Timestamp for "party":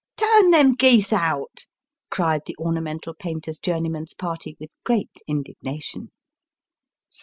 4.15-4.57